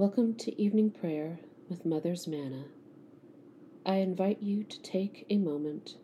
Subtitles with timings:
[0.00, 2.64] Welcome to evening prayer with Mother's Manna.
[3.84, 5.96] I invite you to take a moment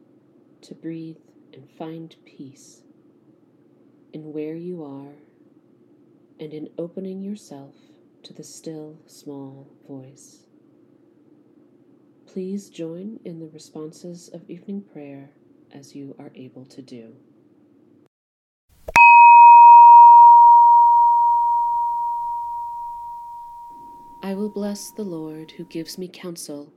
[0.60, 1.16] to breathe
[1.54, 2.82] and find peace
[4.12, 5.14] in where you are
[6.38, 7.74] and in opening yourself
[8.24, 10.44] to the still small voice.
[12.26, 15.30] Please join in the responses of evening prayer
[15.72, 17.14] as you are able to do.
[24.26, 26.72] I will bless the Lord who gives me counsel.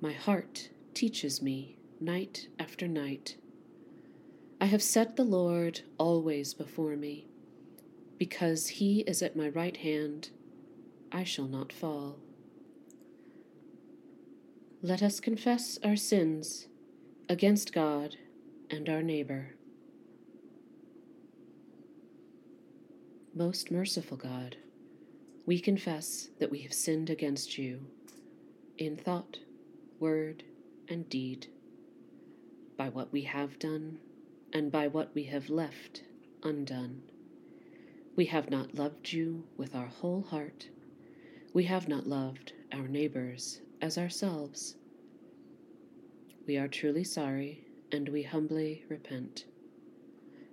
[0.00, 3.36] My heart teaches me night after night.
[4.58, 7.26] I have set the Lord always before me.
[8.16, 10.30] Because he is at my right hand,
[11.12, 12.18] I shall not fall.
[14.80, 16.66] Let us confess our sins
[17.28, 18.16] against God
[18.70, 19.56] and our neighbor.
[23.34, 24.56] Most merciful God,
[25.44, 27.80] we confess that we have sinned against you
[28.78, 29.38] in thought,
[29.98, 30.44] word,
[30.88, 31.48] and deed,
[32.76, 33.98] by what we have done
[34.52, 36.02] and by what we have left
[36.42, 37.02] undone.
[38.14, 40.68] We have not loved you with our whole heart.
[41.52, 44.76] We have not loved our neighbors as ourselves.
[46.46, 49.46] We are truly sorry and we humbly repent.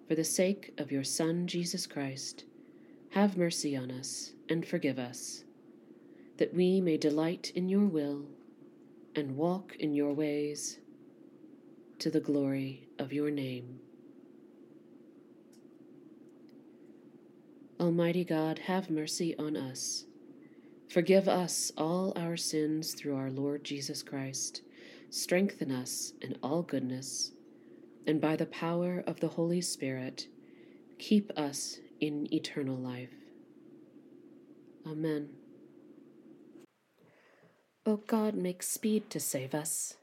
[0.08, 2.45] For the sake of your Son, Jesus Christ,
[3.11, 5.43] have mercy on us and forgive us,
[6.38, 8.25] that we may delight in your will
[9.16, 10.79] and walk in your ways
[11.97, 13.79] to the glory of your name.
[17.79, 20.05] Almighty God, have mercy on us.
[20.89, 24.61] Forgive us all our sins through our Lord Jesus Christ.
[25.09, 27.31] Strengthen us in all goodness,
[28.05, 30.27] and by the power of the Holy Spirit,
[30.99, 33.14] keep us in eternal life.
[34.88, 35.30] Amen.
[37.86, 39.95] O God, make speed to save us.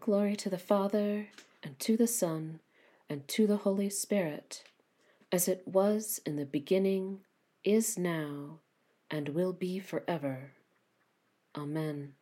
[0.00, 1.28] Glory to the Father,
[1.62, 2.60] and to the Son,
[3.08, 4.62] and to the Holy Spirit,
[5.32, 7.20] as it was in the beginning,
[7.64, 8.60] is now,
[9.10, 10.52] and will be forever.
[11.56, 12.12] Amen.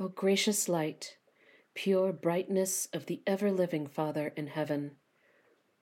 [0.00, 1.16] O gracious light,
[1.74, 4.92] pure brightness of the ever living Father in heaven,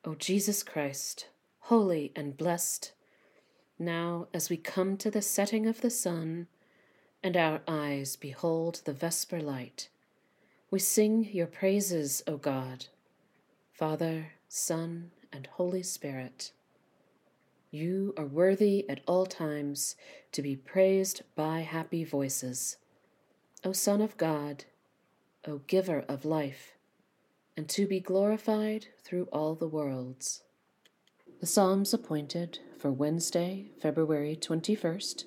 [0.04, 1.28] O Jesus Christ,
[1.60, 2.92] holy and blessed,
[3.78, 6.46] now as we come to the setting of the sun,
[7.22, 9.88] and our eyes behold the vesper light,
[10.70, 12.86] we sing your praises, O God,
[13.72, 16.52] Father, Son, and Holy Spirit.
[17.70, 19.96] You are worthy at all times
[20.32, 22.78] to be praised by happy voices.
[23.64, 24.64] O Son of God,
[25.44, 26.74] O Giver of life,
[27.56, 30.44] and to be glorified through all the worlds.
[31.40, 35.24] The Psalms appointed for Wednesday, February 21st,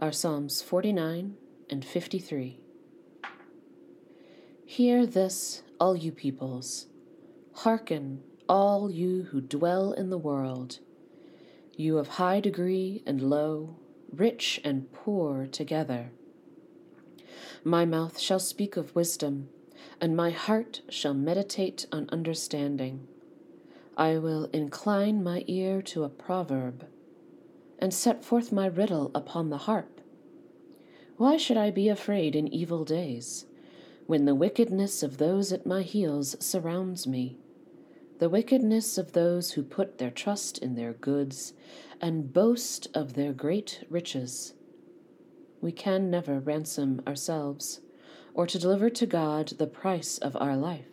[0.00, 1.36] are Psalms 49
[1.68, 2.58] and 53.
[4.64, 6.86] Hear this, all you peoples.
[7.52, 10.78] Hearken, all you who dwell in the world,
[11.76, 13.76] you of high degree and low,
[14.10, 16.12] rich and poor together.
[17.62, 19.48] My mouth shall speak of wisdom
[20.00, 23.06] and my heart shall meditate on understanding.
[23.96, 26.86] I will incline my ear to a proverb,
[27.78, 30.00] and set forth my riddle upon the harp.
[31.16, 33.46] Why should I be afraid in evil days,
[34.06, 37.38] when the wickedness of those at my heels surrounds me,
[38.18, 41.52] the wickedness of those who put their trust in their goods
[42.00, 44.54] and boast of their great riches?
[45.64, 47.80] We can never ransom ourselves
[48.34, 50.90] or to deliver to God the price of our life.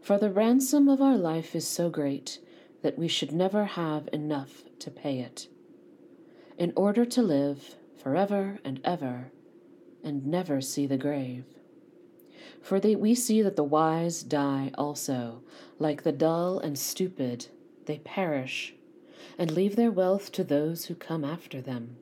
[0.00, 2.38] For the ransom of our life is so great
[2.80, 5.48] that we should never have enough to pay it.
[6.56, 9.30] In order to live forever and ever,
[10.02, 11.44] and never see the grave.
[12.62, 15.42] For they, we see that the wise die also,
[15.78, 17.48] like the dull and stupid,
[17.84, 18.72] they perish,
[19.36, 21.98] and leave their wealth to those who come after them.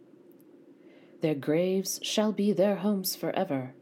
[1.25, 3.73] Their graves shall be their homes forever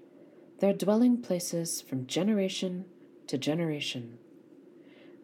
[0.60, 2.84] their dwelling places from generation
[3.26, 4.18] to generation.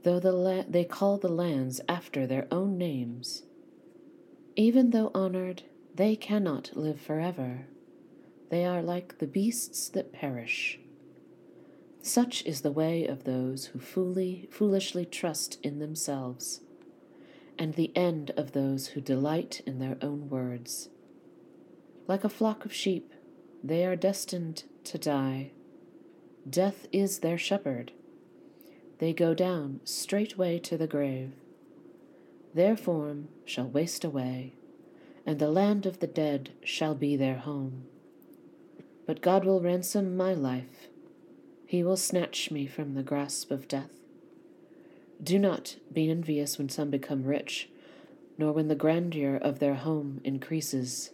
[0.02, 3.44] Though the la- they call the lands after their own names,
[4.56, 5.62] even though honored,
[5.94, 7.66] they cannot live forever.
[8.48, 10.80] They are like the beasts that perish.
[12.02, 16.62] Such is the way of those who fully, foolishly trust in themselves,
[17.56, 20.88] and the end of those who delight in their own words.
[22.08, 23.12] Like a flock of sheep,
[23.62, 25.50] they are destined to die.
[26.48, 27.92] Death is their shepherd.
[28.98, 31.32] They go down straightway to the grave.
[32.54, 34.54] their form shall waste away,
[35.26, 37.84] and the land of the dead shall be their home.
[39.06, 40.88] But God will ransom my life,
[41.66, 43.92] he will snatch me from the grasp of death.
[45.22, 47.68] Do not be envious when some become rich,
[48.38, 51.10] nor when the grandeur of their home increases,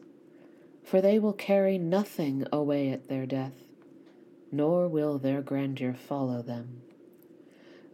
[0.84, 3.64] for they will carry nothing away at their death,
[4.52, 6.82] nor will their grandeur follow them.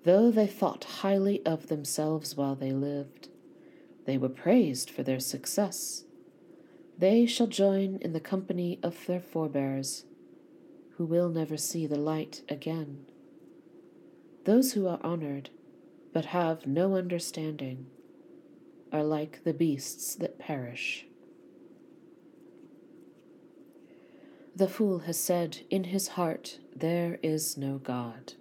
[0.04, 3.28] Though they thought highly of themselves while they lived,
[4.06, 6.04] they were praised for their success.
[6.98, 10.04] They shall join in the company of their forebears,
[10.96, 13.06] who will never see the light again.
[14.44, 15.50] Those who are honored,
[16.12, 17.86] but have no understanding,
[18.92, 21.06] are like the beasts that perish.
[24.60, 28.34] The fool has said in his heart, There is no God.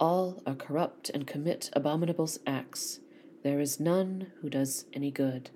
[0.00, 3.00] All are corrupt and commit abominable acts.
[3.42, 5.50] There is none who does any good.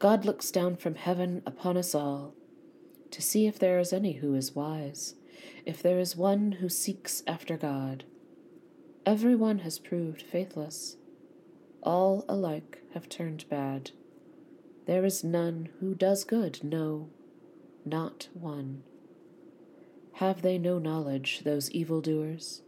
[0.00, 2.34] God looks down from heaven upon us all
[3.12, 5.14] to see if there is any who is wise,
[5.64, 8.02] if there is one who seeks after God.
[9.06, 10.96] Every one has proved faithless.
[11.84, 13.92] All alike have turned bad.
[14.86, 17.10] There is none who does good, no,
[17.86, 18.82] not one.
[20.14, 22.62] Have they no knowledge, those evildoers?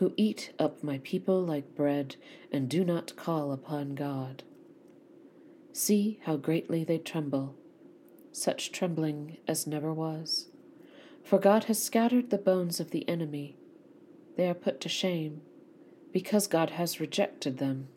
[0.00, 2.16] who eat up my people like bread,
[2.50, 4.42] and do not call upon God.
[5.74, 7.54] See how greatly they tremble,
[8.32, 10.48] such trembling as never was.
[11.22, 13.58] For God has scattered the bones of the enemy.
[14.38, 15.42] They are put to shame,
[16.14, 17.88] because God has rejected them.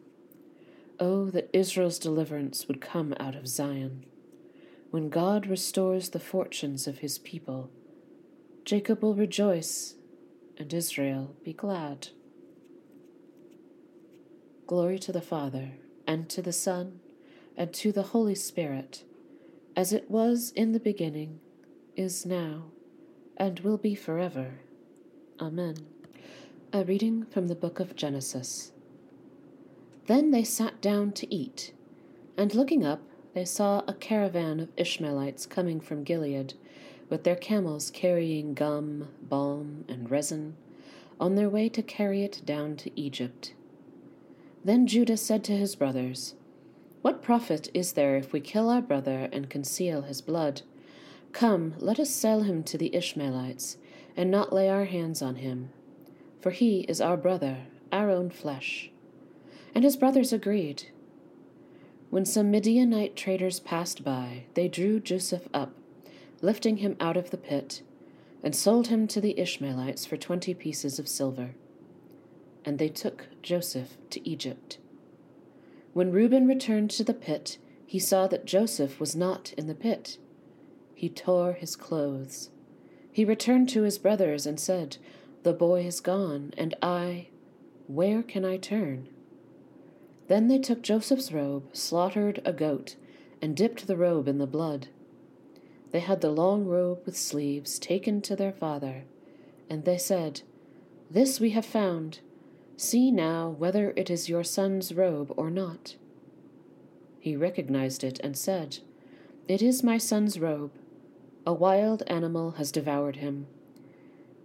[0.99, 4.05] Oh, that Israel's deliverance would come out of Zion.
[4.93, 7.71] When God restores the fortunes of his people,
[8.63, 9.95] Jacob will rejoice
[10.55, 12.09] and Israel be glad.
[14.67, 15.71] Glory to the Father,
[16.05, 16.99] and to the Son,
[17.57, 19.03] and to the Holy Spirit,
[19.75, 21.39] as it was in the beginning,
[21.95, 22.65] is now,
[23.35, 24.59] and will be forever.
[25.41, 25.87] Amen.
[26.71, 28.71] A reading from the book of Genesis.
[30.05, 31.73] Then they sat down to eat,
[32.37, 33.01] and looking up,
[33.33, 36.53] they saw a caravan of Ishmaelites coming from Gilead
[37.09, 40.55] with their camels carrying gum, balm, and resin,
[41.19, 43.53] on their way to carry it down to Egypt.
[44.63, 46.35] Then Judah said to his brothers,
[47.01, 50.61] What profit is there if we kill our brother and conceal his blood?
[51.33, 53.77] Come, let us sell him to the Ishmaelites,
[54.15, 55.69] and not lay our hands on him.
[56.39, 58.91] For he is our brother, our own flesh.
[59.75, 60.91] And his brothers agreed.
[62.13, 65.73] When some Midianite traders passed by, they drew Joseph up
[66.43, 67.81] lifting him out of the pit,
[68.43, 71.55] and sold him to the Ishmaelites for twenty pieces of silver.
[72.63, 74.77] And they took Joseph to Egypt.
[75.93, 80.19] When Reuben returned to the pit, he saw that Joseph was not in the pit.
[80.93, 82.51] He tore his clothes.
[83.11, 84.97] He returned to his brothers and said,
[85.41, 87.29] The boy is gone, and I,
[87.87, 89.09] where can I turn?
[90.27, 92.95] Then they took Joseph's robe, slaughtered a goat,
[93.41, 94.87] and dipped the robe in the blood.
[95.91, 99.03] They had the long robe with sleeves taken to their father,
[99.69, 100.41] and they said,
[101.11, 102.19] This we have found.
[102.77, 105.95] See now whether it is your son's robe or not.
[107.19, 108.79] He recognized it and said,
[109.47, 110.71] It is my son's robe.
[111.45, 113.47] A wild animal has devoured him.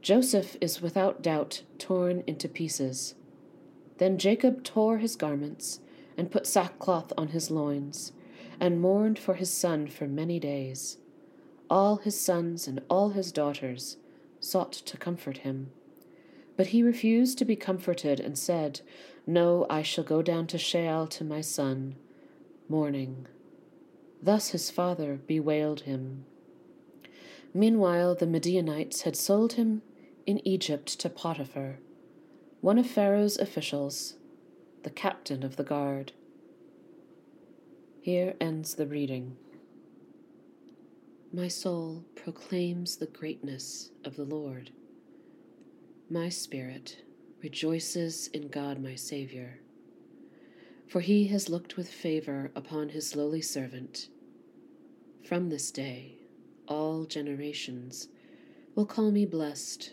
[0.02, 3.14] Joseph is without doubt torn into pieces.
[3.98, 5.80] Then Jacob tore his garments,
[6.16, 8.12] and put sackcloth on his loins,
[8.58, 10.98] and mourned for his son for many days
[11.70, 13.96] all his sons and all his daughters
[14.40, 15.70] sought to comfort him.
[16.56, 18.80] But he refused to be comforted and said,
[19.26, 21.96] No, I shall go down to Sheol to my son,
[22.68, 23.26] mourning.
[24.22, 26.24] Thus his father bewailed him.
[27.54, 29.82] Meanwhile, the Midianites had sold him
[30.26, 31.78] in Egypt to Potiphar,
[32.60, 34.14] one of Pharaoh's officials,
[34.82, 36.10] the captain of the guard.
[38.00, 39.36] Here ends the reading.
[41.32, 44.70] My soul proclaims the greatness of the Lord.
[46.10, 47.04] My spirit
[47.42, 49.60] rejoices in God my Saviour,
[50.88, 54.08] for he has looked with favour upon his lowly servant.
[55.22, 56.16] From this day,
[56.66, 58.08] all generations
[58.74, 59.92] will call me blessed.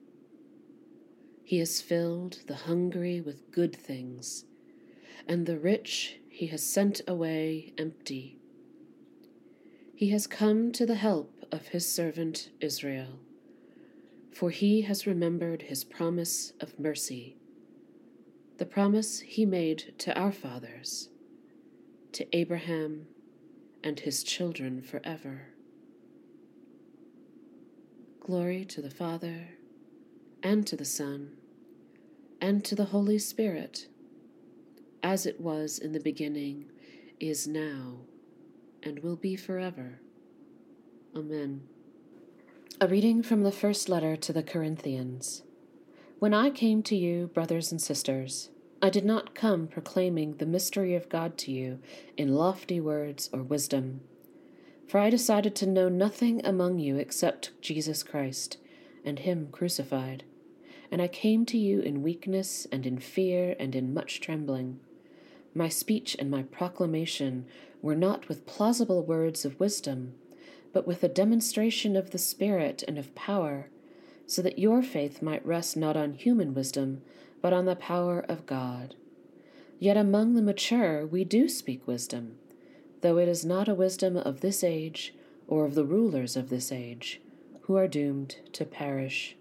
[1.51, 4.45] He has filled the hungry with good things,
[5.27, 8.39] and the rich he has sent away empty.
[9.93, 13.19] He has come to the help of his servant Israel,
[14.31, 17.35] for he has remembered his promise of mercy
[18.57, 21.09] the promise he made to our fathers,
[22.13, 23.07] to Abraham
[23.83, 25.47] and his children forever.
[28.21, 29.49] Glory to the Father,
[30.41, 31.35] and to the Son,
[32.41, 33.87] and to the Holy Spirit,
[35.03, 36.65] as it was in the beginning,
[37.19, 37.99] is now,
[38.81, 40.01] and will be forever.
[41.15, 41.61] Amen.
[42.81, 45.43] A reading from the first letter to the Corinthians.
[46.17, 48.49] When I came to you, brothers and sisters,
[48.81, 51.79] I did not come proclaiming the mystery of God to you
[52.17, 54.01] in lofty words or wisdom.
[54.87, 58.57] For I decided to know nothing among you except Jesus Christ
[59.05, 60.23] and Him crucified.
[60.91, 64.79] And I came to you in weakness and in fear and in much trembling.
[65.55, 67.45] My speech and my proclamation
[67.81, 70.13] were not with plausible words of wisdom,
[70.73, 73.69] but with a demonstration of the Spirit and of power
[74.31, 77.01] so that your faith might rest not on human wisdom,
[77.41, 78.95] but on the power of God.
[79.77, 82.37] Yet among the mature we do speak wisdom,
[83.01, 85.13] though it is not a wisdom of this age
[85.49, 87.19] or of the rulers of this age,
[87.63, 89.35] who are doomed to perish.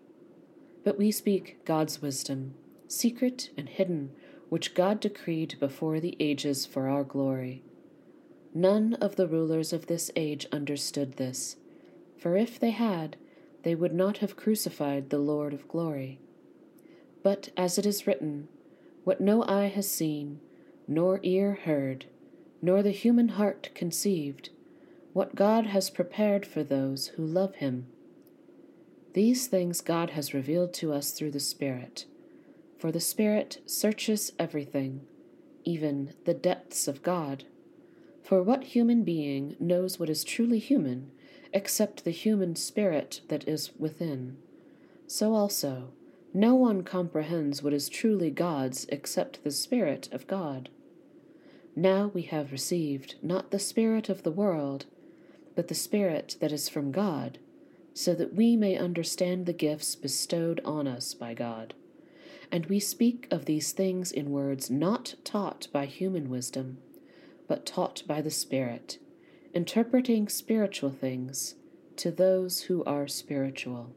[0.82, 2.54] But we speak God's wisdom,
[2.88, 4.12] secret and hidden,
[4.48, 7.62] which God decreed before the ages for our glory.
[8.54, 11.56] None of the rulers of this age understood this,
[12.18, 13.16] for if they had,
[13.62, 16.18] they would not have crucified the Lord of glory.
[17.22, 18.48] But as it is written,
[19.04, 20.40] What no eye has seen,
[20.88, 22.06] nor ear heard,
[22.62, 24.50] nor the human heart conceived,
[25.12, 27.86] what God has prepared for those who love him.
[29.12, 32.06] These things God has revealed to us through the Spirit.
[32.78, 35.02] For the Spirit searches everything,
[35.64, 37.44] even the depths of God.
[38.22, 41.10] For what human being knows what is truly human?
[41.52, 44.36] except the human spirit that is within.
[45.06, 45.90] So also,
[46.32, 50.68] no one comprehends what is truly God's except the Spirit of God.
[51.74, 54.86] Now we have received not the Spirit of the world,
[55.56, 57.38] but the Spirit that is from God,
[58.00, 61.74] so that we may understand the gifts bestowed on us by God.
[62.50, 66.78] And we speak of these things in words not taught by human wisdom,
[67.46, 68.98] but taught by the Spirit
[69.52, 71.56] interpreting spiritual things
[71.96, 73.94] to those who are spiritual.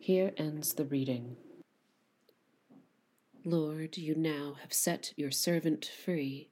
[0.00, 1.36] Here ends the reading.
[3.44, 6.50] Lord, you now have set your servant free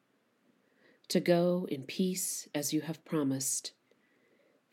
[1.08, 3.72] to go in peace as you have promised.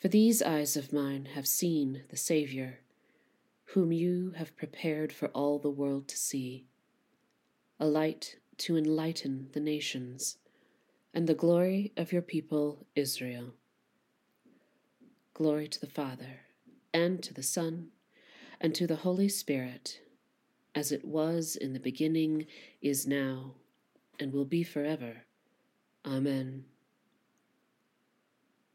[0.01, 2.79] For these eyes of mine have seen the Saviour,
[3.65, 6.65] whom you have prepared for all the world to see,
[7.79, 10.37] a light to enlighten the nations
[11.13, 13.53] and the glory of your people Israel.
[15.35, 16.39] Glory to the Father,
[16.91, 17.89] and to the Son,
[18.59, 20.01] and to the Holy Spirit,
[20.73, 22.47] as it was in the beginning,
[22.81, 23.53] is now,
[24.19, 25.25] and will be forever.
[26.03, 26.65] Amen.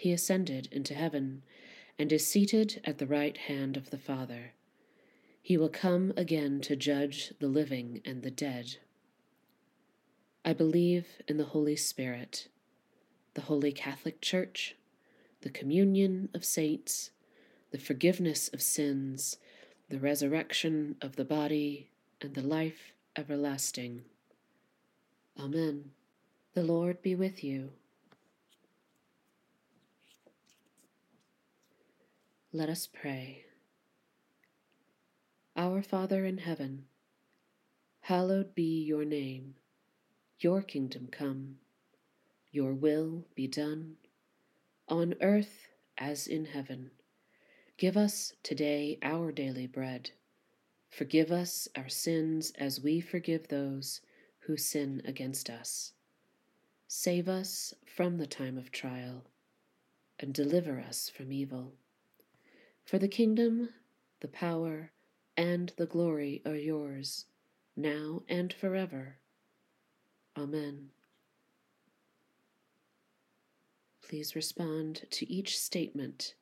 [0.00, 1.42] He ascended into heaven
[1.98, 4.52] and is seated at the right hand of the Father.
[5.42, 8.76] He will come again to judge the living and the dead.
[10.42, 12.48] I believe in the Holy Spirit,
[13.34, 14.74] the Holy Catholic Church,
[15.42, 17.10] the communion of saints,
[17.70, 19.36] the forgiveness of sins,
[19.90, 21.90] the resurrection of the body,
[22.22, 24.04] and the life everlasting.
[25.38, 25.90] Amen.
[26.54, 27.72] The Lord be with you.
[32.52, 33.44] Let us pray.
[35.56, 36.86] Our Father in heaven,
[38.00, 39.54] hallowed be your name.
[40.40, 41.58] Your kingdom come,
[42.50, 43.98] your will be done,
[44.88, 46.90] on earth as in heaven.
[47.76, 50.10] Give us today our daily bread.
[50.88, 54.00] Forgive us our sins as we forgive those
[54.40, 55.92] who sin against us.
[56.88, 59.22] Save us from the time of trial,
[60.18, 61.74] and deliver us from evil.
[62.90, 63.68] For the kingdom,
[64.18, 64.90] the power,
[65.36, 67.26] and the glory are yours,
[67.76, 69.18] now and forever.
[70.36, 70.90] Amen.
[74.02, 76.34] Please respond to each statement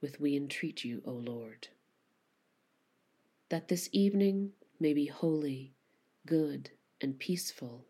[0.00, 1.68] with We entreat you, O Lord
[3.50, 5.72] that this evening may be holy,
[6.26, 7.84] good, and peaceful.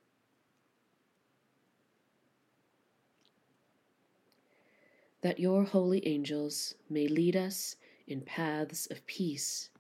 [5.23, 7.77] That your holy angels may lead us
[8.07, 9.71] in paths of peace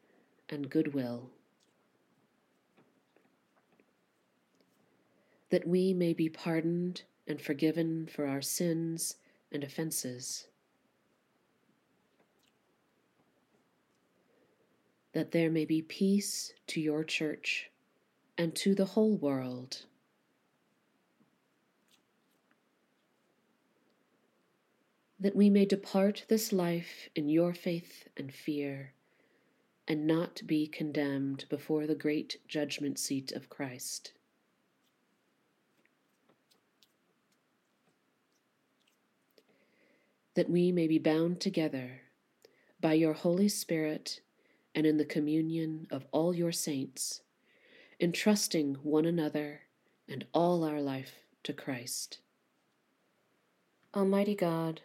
[0.48, 1.30] and goodwill.
[5.50, 9.16] That we may be pardoned and forgiven for our sins
[9.50, 10.46] and offenses.
[15.12, 17.70] that there may be peace to your church
[18.38, 19.84] and to the whole world.
[25.22, 28.92] That we may depart this life in your faith and fear,
[29.86, 34.14] and not be condemned before the great judgment seat of Christ.
[40.34, 42.00] That we may be bound together
[42.80, 44.22] by your Holy Spirit
[44.74, 47.20] and in the communion of all your saints,
[48.00, 49.60] entrusting one another
[50.08, 52.18] and all our life to Christ.
[53.94, 54.80] Almighty God,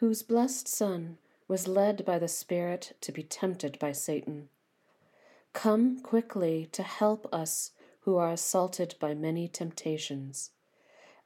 [0.00, 4.48] whose blessed Son was led by the Spirit to be tempted by Satan,
[5.52, 10.50] come quickly to help us who are assaulted by many temptations.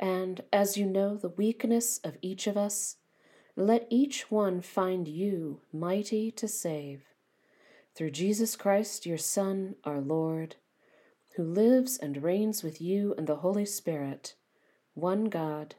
[0.00, 2.96] And as you know the weakness of each of us,
[3.56, 7.02] let each one find you mighty to save
[7.94, 10.56] through Jesus Christ, your Son, our Lord,
[11.36, 14.34] who lives and reigns with you and the Holy Spirit,
[14.94, 15.74] one God,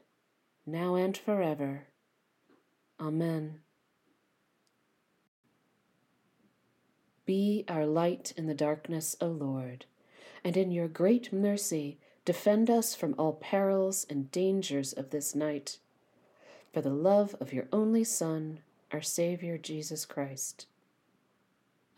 [0.64, 1.88] now and forever.
[3.04, 3.60] Amen.
[7.26, 9.84] Be our light in the darkness, O Lord,
[10.42, 15.76] and in your great mercy defend us from all perils and dangers of this night,
[16.72, 20.66] for the love of your only Son, our Saviour Jesus Christ.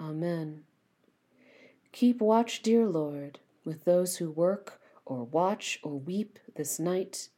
[0.00, 0.64] Amen.
[1.92, 7.28] Keep watch, dear Lord, with those who work or watch or weep this night,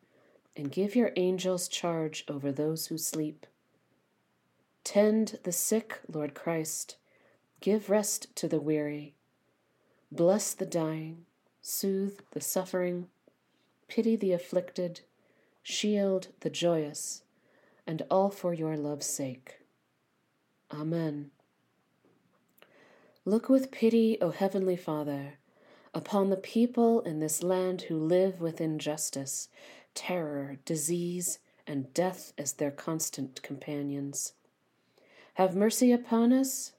[0.56, 3.46] and give your angels charge over those who sleep.
[4.88, 6.96] Tend the sick, Lord Christ.
[7.60, 9.16] Give rest to the weary.
[10.10, 11.26] Bless the dying.
[11.60, 13.08] Soothe the suffering.
[13.86, 15.00] Pity the afflicted.
[15.62, 17.22] Shield the joyous.
[17.86, 19.58] And all for your love's sake.
[20.72, 21.32] Amen.
[23.26, 25.34] Look with pity, O Heavenly Father,
[25.92, 29.50] upon the people in this land who live with injustice,
[29.92, 34.32] terror, disease, and death as their constant companions.
[35.38, 36.72] Have mercy upon us.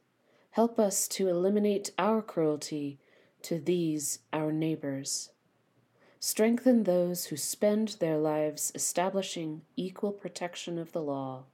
[0.52, 3.00] Help us to eliminate our cruelty
[3.44, 5.30] to these, our neighbors.
[6.20, 11.46] Strengthen those who spend their lives establishing equal protection of the law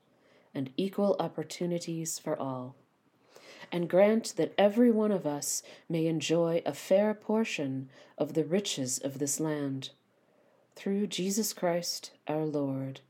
[0.51, 2.75] and equal opportunities for all
[3.71, 7.87] and grant that every one of us may enjoy a fair portion
[8.17, 9.91] of the riches of this land.
[10.75, 13.01] Through Jesus Christ our Lord.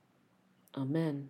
[0.75, 1.29] Amen.